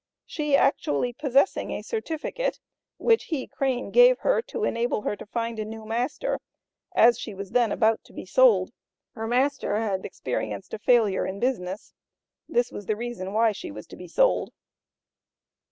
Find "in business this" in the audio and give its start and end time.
11.27-12.71